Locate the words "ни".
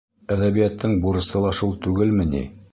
2.35-2.47